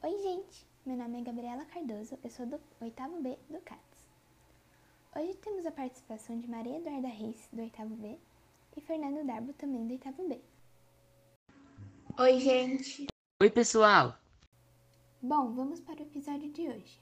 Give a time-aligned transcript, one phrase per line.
[0.00, 0.64] Oi, gente!
[0.86, 4.06] Meu nome é Gabriela Cardoso, eu sou do oitavo B do CATS.
[5.16, 8.16] Hoje temos a participação de Maria Eduarda Reis, do oitavo B,
[8.76, 10.40] e Fernando Darbo, também do oitavo B.
[12.16, 13.08] Oi, gente!
[13.42, 14.16] Oi, pessoal!
[15.20, 17.00] Bom, vamos para o episódio de hoje.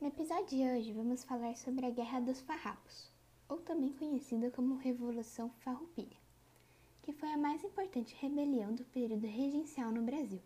[0.00, 3.12] No episódio de hoje vamos falar sobre a Guerra dos Farrapos,
[3.46, 6.16] ou também conhecida como Revolução Farroupilha,
[7.02, 10.40] que foi a mais importante rebelião do período regencial no Brasil.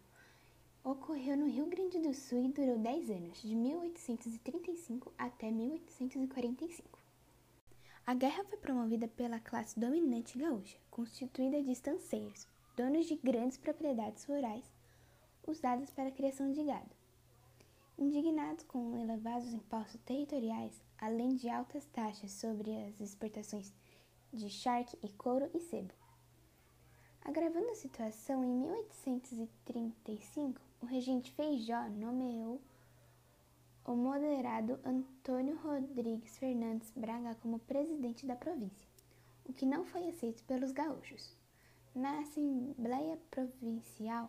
[0.82, 6.98] Ocorreu no Rio Grande do Sul e durou 10 anos, de 1835 até 1845.
[8.04, 14.24] A guerra foi promovida pela classe dominante gaúcha, constituída de estanceiros, donos de grandes propriedades
[14.24, 14.64] rurais,
[15.46, 17.03] usadas para a criação de gado.
[17.96, 23.72] Indignados com elevados impostos territoriais, além de altas taxas sobre as exportações
[24.32, 25.94] de charque e couro e sebo.
[27.24, 32.60] Agravando a situação, em 1835, o regente Feijó nomeou
[33.86, 38.88] o moderado Antônio Rodrigues Fernandes Braga como presidente da província,
[39.44, 41.32] o que não foi aceito pelos gaúchos.
[41.94, 44.28] Na Assembleia Provincial,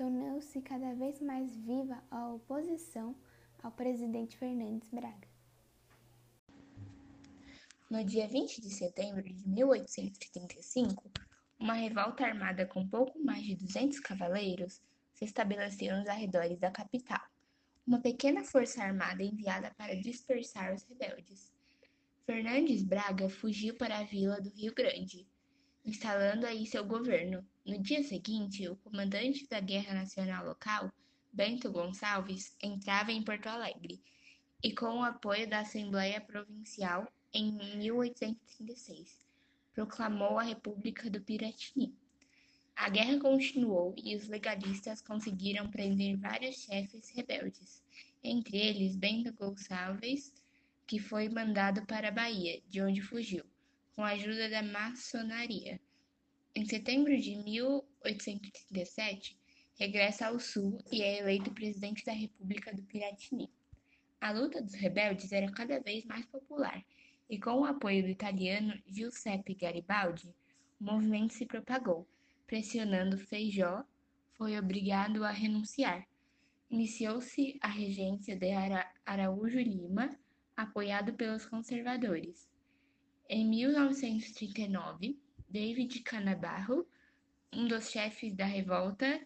[0.00, 3.14] tornou-se cada vez mais viva a oposição
[3.62, 5.28] ao presidente Fernandes Braga.
[7.90, 11.10] No dia 20 de setembro de 1835,
[11.58, 14.80] uma revolta armada com pouco mais de 200 cavaleiros
[15.12, 17.20] se estabeleceu nos arredores da capital.
[17.86, 21.52] Uma pequena força armada enviada para dispersar os rebeldes.
[22.24, 25.28] Fernandes Braga fugiu para a vila do Rio Grande,
[25.84, 27.46] instalando aí seu governo.
[27.64, 30.92] No dia seguinte, o comandante da Guerra Nacional local,
[31.32, 34.02] Bento Gonçalves, entrava em Porto Alegre
[34.62, 39.24] e, com o apoio da Assembleia Provincial, em 1836,
[39.72, 41.94] proclamou a República do Piratini.
[42.74, 47.82] A guerra continuou e os legalistas conseguiram prender vários chefes rebeldes,
[48.22, 50.32] entre eles Bento Gonçalves,
[50.86, 53.44] que foi mandado para a Bahia, de onde fugiu
[53.94, 55.80] com a ajuda da maçonaria.
[56.54, 59.38] Em setembro de 1837,
[59.78, 63.48] regressa ao Sul e é eleito presidente da República do Piratini.
[64.20, 66.84] A luta dos rebeldes era cada vez mais popular,
[67.28, 70.34] e com o apoio do italiano Giuseppe Garibaldi,
[70.80, 72.06] o movimento se propagou.
[72.46, 73.84] Pressionando Feijó,
[74.32, 76.06] foi obrigado a renunciar.
[76.68, 78.50] Iniciou-se a regência de
[79.06, 80.10] Araújo Lima,
[80.56, 82.50] apoiado pelos conservadores.
[83.32, 85.16] Em 1939,
[85.48, 86.84] David Canabarro,
[87.52, 89.24] um dos chefes da revolta,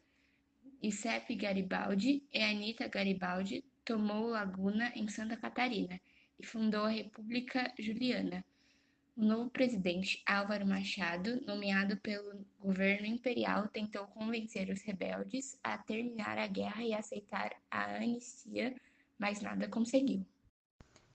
[0.83, 5.99] Giuseppe Garibaldi e Anita Garibaldi, tomou Laguna, em Santa Catarina,
[6.39, 8.45] e fundou a República Juliana.
[9.17, 16.37] O novo presidente, Álvaro Machado, nomeado pelo governo imperial, tentou convencer os rebeldes a terminar
[16.37, 18.77] a guerra e aceitar a anistia,
[19.19, 20.27] mas nada conseguiu.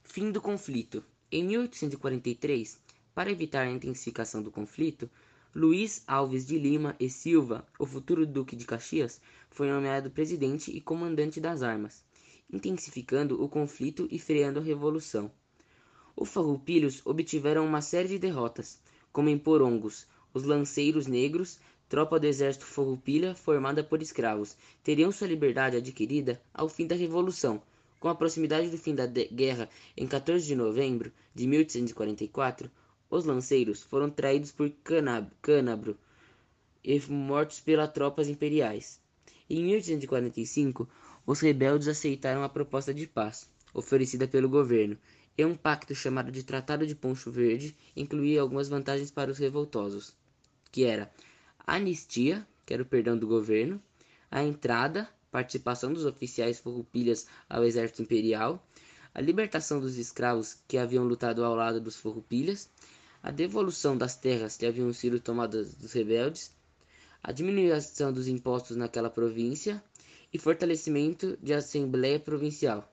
[0.03, 1.05] Fim do conflito.
[1.31, 2.79] Em 1843,
[3.13, 5.07] para evitar a intensificação do conflito,
[5.53, 10.81] Luiz Alves de Lima e Silva, o futuro Duque de Caxias, foi nomeado presidente e
[10.81, 12.03] comandante das armas,
[12.51, 15.31] intensificando o conflito e freando a revolução.
[16.15, 18.81] Os farroupilhos obtiveram uma série de derrotas,
[19.13, 25.27] como em Porongos, os lanceiros negros, tropa do exército farroupilha formada por escravos, teriam sua
[25.27, 27.61] liberdade adquirida ao fim da revolução,
[27.99, 32.71] com a proximidade do fim da guerra em 14 de novembro de 1844,
[33.09, 34.71] os lanceiros foram traídos por
[35.41, 35.97] Cânabro
[36.83, 39.01] e mortos pelas tropas imperiais.
[39.49, 40.87] Em 1845,
[41.25, 44.97] os rebeldes aceitaram a proposta de paz oferecida pelo governo,
[45.37, 50.13] e um pacto chamado de Tratado de Poncho Verde incluía algumas vantagens para os revoltosos,
[50.71, 51.11] que era
[51.65, 53.81] a anistia, que era o perdão do governo,
[54.29, 58.65] a entrada participação dos oficiais farroupilhas ao exército imperial,
[59.13, 62.69] a libertação dos escravos que haviam lutado ao lado dos farroupilhas,
[63.21, 66.53] a devolução das terras que haviam sido tomadas dos rebeldes,
[67.21, 69.83] a diminuição dos impostos naquela província
[70.31, 72.89] e fortalecimento de Assembleia Provincial.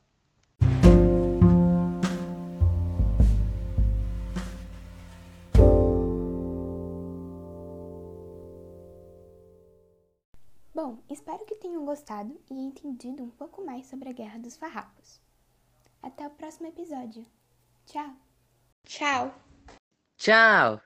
[10.87, 15.21] Bom, espero que tenham gostado e entendido um pouco mais sobre a Guerra dos Farrapos.
[16.01, 17.27] Até o próximo episódio.
[17.87, 18.15] Tchau!
[18.85, 19.35] Tchau!
[20.17, 20.86] Tchau!